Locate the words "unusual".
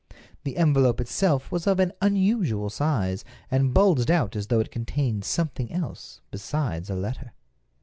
2.01-2.71